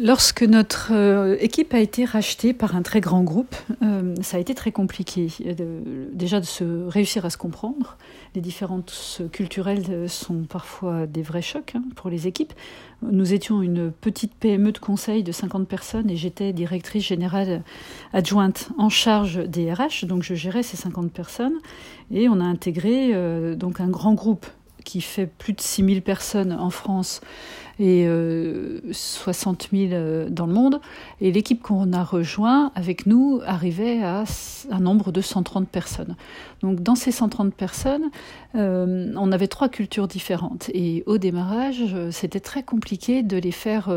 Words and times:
Lorsque 0.00 0.42
notre 0.42 0.90
euh, 0.92 1.36
équipe 1.38 1.72
a 1.72 1.78
été 1.78 2.04
rachetée 2.04 2.52
par 2.52 2.74
un 2.74 2.82
très 2.82 3.00
grand 3.00 3.22
groupe, 3.22 3.54
euh, 3.80 4.16
ça 4.22 4.38
a 4.38 4.40
été 4.40 4.52
très 4.52 4.72
compliqué. 4.72 5.28
De, 5.56 6.08
déjà 6.12 6.40
de 6.40 6.44
se 6.44 6.88
réussir 6.88 7.24
à 7.24 7.30
se 7.30 7.36
comprendre. 7.36 7.96
Les 8.34 8.40
différences 8.40 9.22
culturelles 9.30 10.08
sont 10.08 10.42
parfois 10.48 11.06
des 11.06 11.22
vrais 11.22 11.42
chocs 11.42 11.74
hein, 11.76 11.84
pour 11.94 12.10
les 12.10 12.26
équipes. 12.26 12.52
Nous 13.02 13.34
étions 13.34 13.62
une 13.62 13.92
petite 13.92 14.34
PME 14.34 14.72
de 14.72 14.78
conseil 14.78 15.22
de 15.22 15.30
50 15.30 15.68
personnes 15.68 16.10
et 16.10 16.16
j'étais 16.16 16.52
directrice 16.52 17.06
générale 17.06 17.62
adjointe 18.12 18.70
en 18.78 18.88
charge 18.88 19.44
des 19.48 19.72
RH, 19.72 20.06
donc 20.06 20.24
je 20.24 20.34
gérais 20.34 20.64
ces 20.64 20.76
50 20.76 21.12
personnes. 21.12 21.58
Et 22.10 22.28
on 22.28 22.40
a 22.40 22.44
intégré 22.44 23.10
euh, 23.14 23.54
donc 23.54 23.80
un 23.80 23.88
grand 23.88 24.14
groupe 24.14 24.46
qui 24.84 25.00
fait 25.00 25.26
plus 25.26 25.52
de 25.52 25.60
6000 25.60 26.02
personnes 26.02 26.52
en 26.52 26.70
France 26.70 27.20
et 27.80 28.06
60 28.92 29.68
euh, 29.72 29.88
000 29.88 29.92
euh, 29.92 30.28
dans 30.28 30.46
le 30.46 30.52
monde. 30.52 30.80
Et 31.20 31.32
l'équipe 31.32 31.60
qu'on 31.60 31.92
a 31.92 32.04
rejoint 32.04 32.70
avec 32.74 33.06
nous 33.06 33.40
arrivait 33.44 34.02
à 34.02 34.24
un 34.70 34.80
nombre 34.80 35.12
de 35.12 35.20
130 35.20 35.68
personnes. 35.68 36.16
Donc 36.62 36.82
dans 36.82 36.94
ces 36.94 37.10
130 37.10 37.54
personnes, 37.54 38.10
euh, 38.54 39.12
on 39.16 39.32
avait 39.32 39.48
trois 39.48 39.68
cultures 39.68 40.08
différentes. 40.08 40.70
Et 40.72 41.02
au 41.06 41.18
démarrage, 41.18 41.84
c'était 42.10 42.40
très 42.40 42.62
compliqué 42.62 43.22
de 43.22 43.36
les 43.36 43.52
faire 43.52 43.90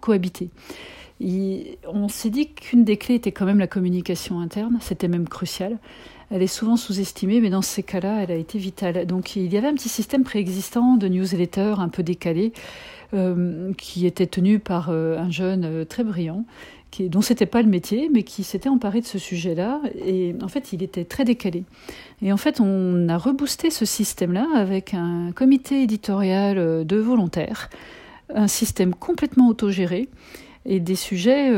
cohabiter. 0.00 0.50
on 1.20 2.08
s'est 2.08 2.30
dit 2.30 2.48
qu'une 2.48 2.84
des 2.84 2.96
clés 2.96 3.16
était 3.16 3.32
quand 3.32 3.46
même 3.46 3.58
la 3.58 3.66
communication 3.66 4.40
interne, 4.40 4.78
c'était 4.80 5.08
même 5.08 5.28
crucial. 5.28 5.78
Elle 6.30 6.42
est 6.42 6.46
souvent 6.46 6.76
sous-estimée, 6.76 7.40
mais 7.40 7.50
dans 7.50 7.62
ces 7.62 7.82
cas-là, 7.82 8.22
elle 8.22 8.30
a 8.30 8.36
été 8.36 8.58
vitale. 8.58 9.06
Donc 9.06 9.36
il 9.36 9.52
y 9.52 9.56
avait 9.56 9.68
un 9.68 9.74
petit 9.74 9.88
système 9.88 10.24
préexistant 10.24 10.96
de 10.96 11.08
newsletter 11.08 11.74
un 11.78 11.88
peu 11.88 12.02
décalé 12.02 12.52
euh, 13.14 13.72
qui 13.76 14.06
était 14.06 14.26
tenu 14.26 14.58
par 14.58 14.88
euh, 14.90 15.18
un 15.18 15.30
jeune 15.30 15.64
euh, 15.64 15.84
très 15.84 16.02
brillant, 16.02 16.44
qui, 16.90 17.08
dont 17.08 17.20
c'était 17.20 17.46
pas 17.46 17.62
le 17.62 17.68
métier, 17.68 18.08
mais 18.12 18.24
qui 18.24 18.42
s'était 18.42 18.68
emparé 18.68 19.00
de 19.02 19.06
ce 19.06 19.18
sujet-là. 19.18 19.80
Et 20.04 20.34
en 20.42 20.48
fait, 20.48 20.72
il 20.72 20.82
était 20.82 21.04
très 21.04 21.24
décalé. 21.24 21.64
Et 22.22 22.32
en 22.32 22.36
fait, 22.36 22.60
on 22.60 23.08
a 23.08 23.16
reboosté 23.16 23.70
ce 23.70 23.84
système-là 23.84 24.48
avec 24.56 24.94
un 24.94 25.30
comité 25.32 25.82
éditorial 25.82 26.84
de 26.84 26.96
volontaires, 26.96 27.70
un 28.34 28.48
système 28.48 28.94
complètement 28.94 29.48
autogéré 29.48 30.08
et 30.66 30.80
des 30.80 30.96
sujets 30.96 31.52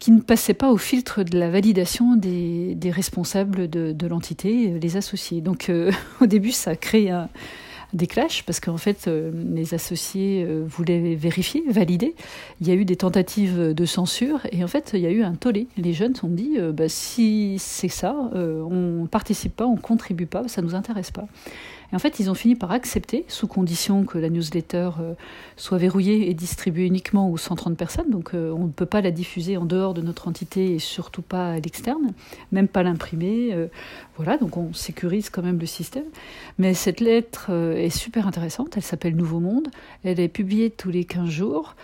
qui 0.00 0.10
ne 0.10 0.20
passaient 0.20 0.54
pas 0.54 0.72
au 0.72 0.76
filtre 0.76 1.22
de 1.22 1.38
la 1.38 1.48
validation 1.48 2.16
des, 2.16 2.76
responsables 2.90 3.70
de, 3.70 4.06
l'entité, 4.08 4.78
les 4.80 4.96
associés. 4.96 5.40
Donc 5.40 5.70
au 6.20 6.26
début, 6.26 6.50
ça 6.50 6.72
a 6.72 6.76
créé 6.76 7.10
un, 7.10 7.28
des 7.92 8.06
clashs 8.06 8.42
parce 8.44 8.60
qu'en 8.60 8.76
fait, 8.76 9.06
euh, 9.08 9.30
les 9.52 9.74
associés 9.74 10.44
euh, 10.46 10.64
voulaient 10.66 11.14
vérifier, 11.14 11.62
valider. 11.68 12.14
Il 12.60 12.68
y 12.68 12.70
a 12.70 12.74
eu 12.74 12.84
des 12.84 12.96
tentatives 12.96 13.74
de 13.74 13.84
censure 13.84 14.40
et 14.52 14.62
en 14.62 14.68
fait, 14.68 14.92
il 14.94 15.00
y 15.00 15.06
a 15.06 15.10
eu 15.10 15.22
un 15.22 15.34
tollé. 15.34 15.66
Les 15.76 15.92
jeunes 15.92 16.14
se 16.14 16.20
sont 16.20 16.28
dit 16.28 16.56
euh, 16.58 16.72
bah, 16.72 16.88
si 16.88 17.56
c'est 17.58 17.88
ça, 17.88 18.14
on 18.34 19.06
participe 19.10 19.56
pas, 19.56 19.66
on 19.66 19.76
contribue 19.76 20.26
pas, 20.26 20.46
ça 20.48 20.62
nous 20.62 20.74
intéresse 20.74 21.10
pas. 21.10 21.26
Et 21.92 21.96
en 21.96 21.98
fait, 21.98 22.20
ils 22.20 22.30
ont 22.30 22.34
fini 22.34 22.54
par 22.54 22.70
accepter, 22.70 23.24
sous 23.28 23.46
condition 23.46 24.04
que 24.04 24.18
la 24.18 24.30
newsletter 24.30 24.90
euh, 25.00 25.14
soit 25.56 25.78
verrouillée 25.78 26.30
et 26.30 26.34
distribuée 26.34 26.86
uniquement 26.86 27.30
aux 27.30 27.36
130 27.36 27.76
personnes. 27.76 28.10
Donc, 28.10 28.34
euh, 28.34 28.52
on 28.52 28.66
ne 28.66 28.72
peut 28.72 28.86
pas 28.86 29.00
la 29.00 29.10
diffuser 29.10 29.56
en 29.56 29.64
dehors 29.64 29.94
de 29.94 30.02
notre 30.02 30.28
entité 30.28 30.74
et 30.74 30.78
surtout 30.78 31.22
pas 31.22 31.52
à 31.52 31.58
l'externe, 31.58 32.12
même 32.52 32.68
pas 32.68 32.82
l'imprimer. 32.82 33.50
Euh, 33.52 33.66
voilà, 34.16 34.36
donc 34.36 34.56
on 34.56 34.72
sécurise 34.72 35.30
quand 35.30 35.42
même 35.42 35.58
le 35.58 35.66
système. 35.66 36.04
Mais 36.58 36.74
cette 36.74 37.00
lettre 37.00 37.50
est 37.50 37.90
super 37.90 38.26
intéressante. 38.26 38.76
Elle 38.76 38.82
s'appelle 38.82 39.16
Nouveau 39.16 39.40
Monde. 39.40 39.68
Elle 40.04 40.20
est 40.20 40.28
publiée 40.28 40.70
tous 40.70 40.90
les 40.90 41.04
15 41.04 41.28
jours. 41.28 41.74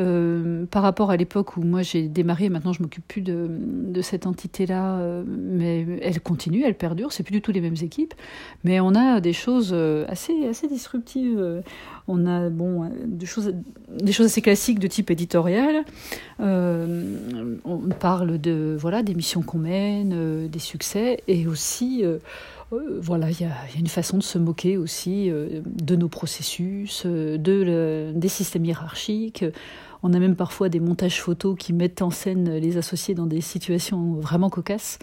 Euh, 0.00 0.66
par 0.66 0.82
rapport 0.82 1.10
à 1.10 1.16
l'époque 1.16 1.56
où 1.56 1.62
moi 1.62 1.82
j'ai 1.82 2.08
démarré, 2.08 2.48
maintenant 2.48 2.72
je 2.72 2.82
m'occupe 2.82 3.06
plus 3.06 3.20
de, 3.20 3.46
de 3.48 4.02
cette 4.02 4.26
entité-là, 4.26 4.98
euh, 4.98 5.22
mais 5.26 5.86
elle 6.02 6.20
continue, 6.20 6.64
elle 6.64 6.74
perdure, 6.74 7.12
c'est 7.12 7.22
plus 7.22 7.32
du 7.32 7.40
tout 7.40 7.52
les 7.52 7.60
mêmes 7.60 7.76
équipes, 7.80 8.14
mais 8.64 8.80
on 8.80 8.94
a 8.96 9.20
des 9.20 9.32
choses 9.32 9.70
euh, 9.72 10.04
assez, 10.08 10.48
assez 10.48 10.66
disruptives. 10.66 11.62
On 12.06 12.26
a 12.26 12.50
bon, 12.50 12.90
des, 13.06 13.26
choses, 13.26 13.54
des 13.88 14.12
choses 14.12 14.26
assez 14.26 14.42
classiques 14.42 14.78
de 14.78 14.86
type 14.86 15.10
éditorial. 15.10 15.84
on 16.38 17.88
parle 17.98 18.38
de 18.38 18.76
voilà 18.78 19.02
des 19.02 19.14
missions 19.14 19.42
qu'on 19.42 19.58
mène, 19.58 20.48
des 20.48 20.58
succès, 20.58 21.22
et 21.28 21.46
aussi 21.46 22.04
voilà, 22.70 23.30
il 23.30 23.40
y, 23.40 23.44
a 23.44 23.54
une 23.78 23.86
façon 23.86 24.18
de 24.18 24.22
se 24.22 24.38
moquer 24.38 24.76
aussi 24.76 25.30
de 25.30 25.96
nos 25.96 26.08
processus, 26.08 27.06
de 27.06 28.12
des 28.14 28.28
systèmes 28.28 28.64
hiérarchiques. 28.64 29.44
On 30.06 30.12
a 30.12 30.18
même 30.18 30.36
parfois 30.36 30.68
des 30.68 30.80
montages 30.80 31.22
photos 31.22 31.56
qui 31.58 31.72
mettent 31.72 32.02
en 32.02 32.10
scène 32.10 32.58
les 32.58 32.76
associés 32.76 33.14
dans 33.14 33.26
des 33.26 33.40
situations 33.40 34.12
vraiment 34.12 34.50
cocasses. 34.50 34.98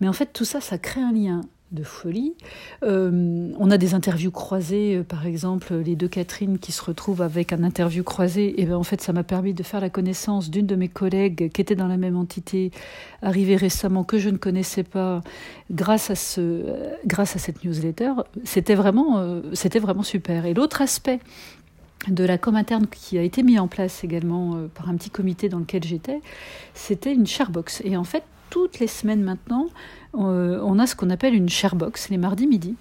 Mais 0.00 0.08
en 0.08 0.14
fait, 0.14 0.32
tout 0.32 0.46
ça, 0.46 0.62
ça 0.62 0.78
crée 0.78 1.02
un 1.02 1.12
lien 1.12 1.42
de 1.72 1.84
folie. 1.84 2.34
Euh, 2.82 3.52
on 3.58 3.70
a 3.70 3.78
des 3.78 3.94
interviews 3.94 4.30
croisées, 4.30 4.96
euh, 4.96 5.04
par 5.04 5.26
exemple, 5.26 5.74
les 5.74 5.94
deux 5.94 6.08
Catherine 6.08 6.58
qui 6.58 6.72
se 6.72 6.82
retrouvent 6.82 7.22
avec 7.22 7.52
un 7.52 7.62
interview 7.62 8.02
croisé. 8.02 8.60
Et 8.60 8.66
bien, 8.66 8.76
en 8.76 8.82
fait, 8.82 9.00
ça 9.00 9.12
m'a 9.12 9.22
permis 9.22 9.54
de 9.54 9.62
faire 9.62 9.80
la 9.80 9.90
connaissance 9.90 10.50
d'une 10.50 10.66
de 10.66 10.74
mes 10.74 10.88
collègues 10.88 11.50
qui 11.52 11.60
était 11.60 11.76
dans 11.76 11.86
la 11.86 11.96
même 11.96 12.16
entité, 12.16 12.72
arrivée 13.22 13.56
récemment, 13.56 14.02
que 14.02 14.18
je 14.18 14.30
ne 14.30 14.36
connaissais 14.36 14.82
pas, 14.82 15.22
grâce 15.70 16.10
à, 16.10 16.16
ce, 16.16 16.40
euh, 16.40 16.90
grâce 17.06 17.36
à 17.36 17.38
cette 17.38 17.64
newsletter. 17.64 18.12
C'était 18.44 18.74
vraiment, 18.74 19.40
c'était 19.52 19.78
vraiment 19.78 20.02
super. 20.02 20.46
Et 20.46 20.54
l'autre 20.54 20.82
aspect 20.82 21.20
de 22.08 22.24
la 22.24 22.38
com 22.38 22.56
interne 22.56 22.86
qui 22.86 23.18
a 23.18 23.22
été 23.22 23.42
mis 23.42 23.58
en 23.58 23.68
place 23.68 24.02
également 24.02 24.56
par 24.74 24.88
un 24.88 24.96
petit 24.96 25.10
comité 25.10 25.48
dans 25.48 25.58
lequel 25.58 25.84
j'étais, 25.84 26.20
c'était 26.74 27.12
une 27.12 27.26
sharebox. 27.26 27.82
Et 27.84 27.96
en 27.96 28.04
fait, 28.04 28.24
toutes 28.50 28.78
les 28.78 28.86
semaines 28.86 29.22
maintenant, 29.22 29.68
euh, 30.16 30.60
on 30.62 30.78
a 30.78 30.86
ce 30.86 30.96
qu'on 30.96 31.08
appelle 31.08 31.34
une 31.34 31.48
sharebox 31.48 32.10
les 32.10 32.16
mardis 32.16 32.46
midi. 32.46 32.74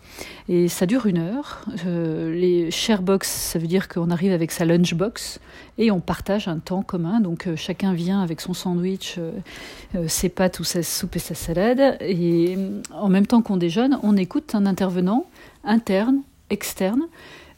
Et 0.47 0.67
ça 0.67 0.85
dure 0.85 1.05
une 1.05 1.19
heure. 1.19 1.61
Euh, 1.85 2.33
les 2.33 2.71
sharebox, 2.71 3.29
ça 3.29 3.59
veut 3.59 3.67
dire 3.67 3.87
qu'on 3.87 4.09
arrive 4.09 4.31
avec 4.31 4.51
sa 4.51 4.65
lunchbox 4.65 5.39
et 5.77 5.91
on 5.91 5.99
partage 5.99 6.47
un 6.47 6.57
temps 6.57 6.81
commun. 6.81 7.19
Donc 7.19 7.47
chacun 7.55 7.93
vient 7.93 8.21
avec 8.21 8.41
son 8.41 8.53
sandwich, 8.53 9.19
ses 10.07 10.29
pâtes 10.29 10.59
ou 10.59 10.63
sa 10.63 10.83
soupe 10.83 11.15
et 11.15 11.19
sa 11.19 11.35
salade. 11.35 11.97
Et 12.01 12.57
en 12.91 13.09
même 13.09 13.27
temps 13.27 13.41
qu'on 13.41 13.57
déjeune, 13.57 13.99
on 14.03 14.17
écoute 14.17 14.55
un 14.55 14.65
intervenant 14.65 15.27
interne, 15.63 16.21
externe, 16.49 17.03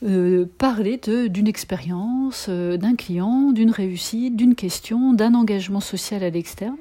euh, 0.03 0.45
parler 0.57 0.99
d'une 1.29 1.47
expérience, 1.47 2.47
euh, 2.49 2.75
d'un 2.75 2.95
client, 2.95 3.51
d'une 3.51 3.69
réussite, 3.69 4.35
d'une 4.35 4.55
question, 4.55 5.13
d'un 5.13 5.35
engagement 5.35 5.79
social 5.79 6.23
à 6.23 6.31
l'externe. 6.31 6.78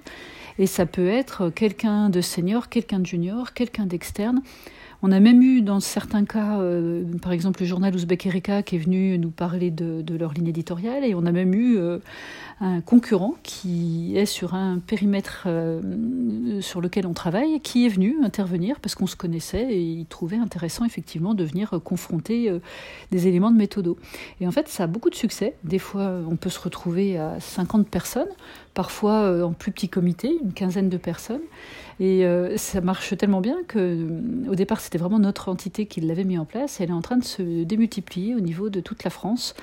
Et 0.60 0.66
ça 0.66 0.84
peut 0.84 1.08
être 1.08 1.48
quelqu'un 1.48 2.10
de 2.10 2.20
senior, 2.20 2.68
quelqu'un 2.68 2.98
de 2.98 3.06
junior, 3.06 3.54
quelqu'un 3.54 3.86
d'externe. 3.86 4.42
On 5.02 5.10
a 5.10 5.18
même 5.18 5.40
eu 5.40 5.62
dans 5.62 5.80
certains 5.80 6.26
cas, 6.26 6.60
euh, 6.60 7.02
par 7.22 7.32
exemple 7.32 7.62
le 7.62 7.66
journal 7.66 7.94
Ouzbek 7.94 8.26
Erika 8.26 8.62
qui 8.62 8.76
est 8.76 8.78
venu 8.78 9.16
nous 9.18 9.30
parler 9.30 9.70
de, 9.70 10.02
de, 10.02 10.14
leur 10.18 10.34
ligne 10.34 10.48
éditoriale, 10.48 11.02
et 11.06 11.14
on 11.14 11.24
a 11.24 11.32
même 11.32 11.54
eu 11.54 11.78
un 12.60 12.82
concurrent 12.82 13.36
qui 13.42 14.12
est 14.16 14.26
sur 14.26 14.54
un 14.54 14.78
périmètre 14.78 15.44
euh, 15.46 16.60
sur 16.60 16.82
lequel 16.82 17.06
on 17.06 17.14
travaille, 17.14 17.58
qui 17.60 17.86
est 17.86 17.88
venu 17.88 18.16
intervenir 18.22 18.80
parce 18.80 18.94
qu'on 18.94 19.06
se 19.06 19.16
connaissait 19.16 19.72
et 19.72 19.80
il 19.80 20.04
trouvait 20.04 20.36
intéressant 20.36 20.84
effectivement 20.84 21.32
de 21.32 21.42
venir 21.42 21.80
confronter 21.82 22.50
euh, 22.50 22.58
des 23.12 23.28
éléments 23.28 23.50
de 23.50 23.56
méthodo. 23.56 23.96
Et 24.42 24.46
en 24.46 24.50
fait, 24.50 24.68
ça 24.68 24.84
a 24.84 24.86
beaucoup 24.86 25.08
de 25.08 25.14
succès. 25.14 25.54
Des 25.64 25.78
fois, 25.78 26.20
on 26.30 26.36
peut 26.36 26.50
se 26.50 26.60
retrouver 26.60 27.16
à 27.16 27.40
50 27.40 27.88
personnes, 27.88 28.28
parfois 28.74 29.22
euh, 29.22 29.42
en 29.42 29.52
plus 29.52 29.72
petit 29.72 29.88
comité, 29.88 30.38
une 30.42 30.52
quinzaine 30.52 30.90
de 30.90 30.98
personnes. 30.98 31.42
Et 32.02 32.24
ça 32.56 32.80
marche 32.80 33.14
tellement 33.18 33.42
bien 33.42 33.58
que 33.68 34.08
au 34.48 34.54
départ, 34.54 34.80
c'était 34.80 34.96
vraiment 34.96 35.18
notre 35.18 35.50
entité 35.50 35.84
qui 35.84 36.00
l'avait 36.00 36.24
mis 36.24 36.38
en 36.38 36.46
place. 36.46 36.80
Et 36.80 36.84
elle 36.84 36.88
est 36.88 36.94
en 36.94 37.02
train 37.02 37.18
de 37.18 37.24
se 37.24 37.62
démultiplier 37.64 38.34
au 38.34 38.40
niveau 38.40 38.70
de 38.70 38.80
toute 38.80 39.04
la 39.04 39.10
France. 39.10 39.54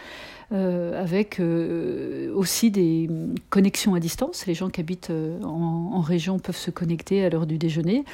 Euh, 0.53 1.03
avec 1.03 1.41
euh, 1.41 2.33
aussi 2.33 2.71
des 2.71 3.09
connexions 3.49 3.95
à 3.95 3.99
distance. 3.99 4.45
Les 4.45 4.53
gens 4.53 4.69
qui 4.69 4.79
habitent 4.79 5.09
euh, 5.09 5.41
en, 5.43 5.99
région 5.99 6.39
peuvent 6.39 6.55
se 6.55 6.71
connecter 6.71 7.25
à 7.25 7.29
l'heure 7.29 7.45
du 7.45 7.57
déjeuner. 7.57 8.05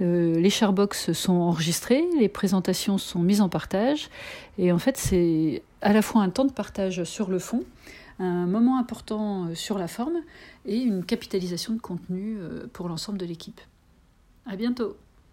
les 0.00 0.48
sharebox 0.48 1.12
sont 1.12 1.34
enregistrés, 1.34 2.02
les 2.18 2.28
présentations 2.28 2.96
sont 2.96 3.18
mises 3.18 3.42
en 3.42 3.50
partage. 3.50 4.08
Et 4.56 4.72
en 4.72 4.78
fait, 4.78 4.96
c'est 4.96 5.62
à 5.82 5.92
la 5.92 6.00
fois 6.00 6.22
un 6.22 6.30
temps 6.30 6.46
de 6.46 6.52
partage 6.52 7.04
sur 7.04 7.28
le 7.28 7.38
fond, 7.38 7.64
un 8.18 8.46
moment 8.46 8.78
important 8.78 9.54
sur 9.54 9.76
la 9.76 9.88
forme 9.88 10.16
et 10.64 10.78
une 10.78 11.04
capitalisation 11.04 11.74
de 11.74 11.80
contenu 11.80 12.38
pour 12.72 12.88
l'ensemble 12.88 13.18
de 13.18 13.26
l'équipe. 13.26 13.60
À 14.46 14.56
bientôt! 14.56 14.96